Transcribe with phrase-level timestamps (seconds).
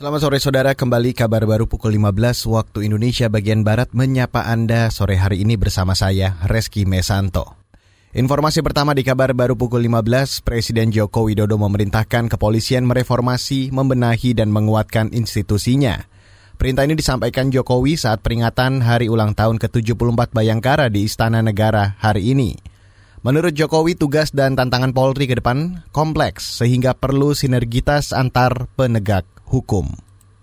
[0.00, 5.20] Selamat sore saudara, kembali kabar baru pukul 15 waktu Indonesia bagian Barat menyapa Anda sore
[5.20, 7.60] hari ini bersama saya, Reski Mesanto.
[8.16, 14.48] Informasi pertama di kabar baru pukul 15, Presiden Joko Widodo memerintahkan kepolisian mereformasi, membenahi, dan
[14.48, 16.08] menguatkan institusinya.
[16.56, 22.32] Perintah ini disampaikan Jokowi saat peringatan hari ulang tahun ke-74 Bayangkara di Istana Negara hari
[22.32, 22.56] ini.
[23.20, 29.90] Menurut Jokowi, tugas dan tantangan Polri ke depan kompleks sehingga perlu sinergitas antar penegak hukum.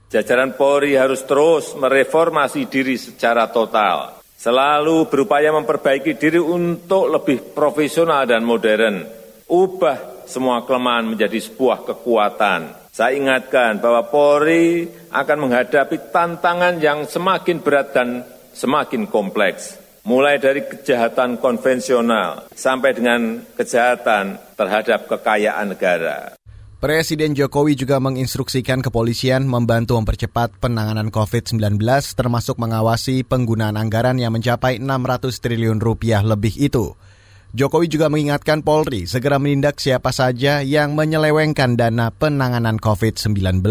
[0.07, 8.23] Jajaran Polri harus terus mereformasi diri secara total, selalu berupaya memperbaiki diri untuk lebih profesional
[8.23, 9.03] dan modern,
[9.51, 12.87] ubah semua kelemahan menjadi sebuah kekuatan.
[12.91, 18.23] Saya ingatkan bahwa Polri akan menghadapi tantangan yang semakin berat dan
[18.55, 19.75] semakin kompleks,
[20.07, 26.33] mulai dari kejahatan konvensional sampai dengan kejahatan terhadap kekayaan negara.
[26.77, 31.81] Presiden Jokowi juga menginstruksikan kepolisian membantu mempercepat penanganan COVID-19
[32.13, 36.93] termasuk mengawasi penggunaan anggaran yang mencapai 600 triliun rupiah lebih itu.
[37.57, 43.65] Jokowi juga mengingatkan Polri segera menindak siapa saja yang menyelewengkan dana penanganan COVID-19.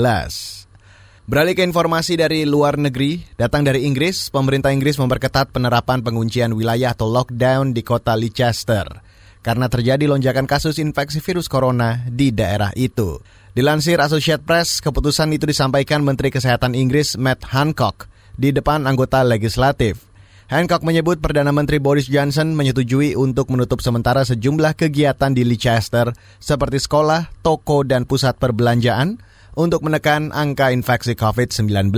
[1.31, 6.91] Beralih ke informasi dari luar negeri, datang dari Inggris, pemerintah Inggris memperketat penerapan penguncian wilayah
[6.91, 9.06] atau lockdown di kota Leicester
[9.47, 13.23] karena terjadi lonjakan kasus infeksi virus corona di daerah itu.
[13.55, 20.03] Dilansir Associated Press, keputusan itu disampaikan Menteri Kesehatan Inggris Matt Hancock di depan anggota legislatif.
[20.51, 26.11] Hancock menyebut Perdana Menteri Boris Johnson menyetujui untuk menutup sementara sejumlah kegiatan di Leicester
[26.43, 29.23] seperti sekolah, toko, dan pusat perbelanjaan
[29.55, 31.95] untuk menekan angka infeksi COVID-19.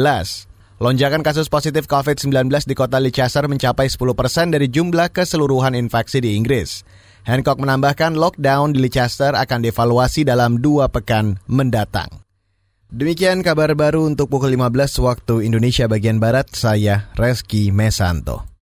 [0.79, 6.39] Lonjakan kasus positif COVID-19 di kota Leicester mencapai 10 persen dari jumlah keseluruhan infeksi di
[6.39, 6.87] Inggris.
[7.24, 12.27] Hancock menambahkan lockdown di Leicester akan dievaluasi dalam dua pekan mendatang.
[12.88, 18.58] Demikian kabar baru untuk pukul 15 waktu Indonesia bagian Barat, saya Reski Mesanto.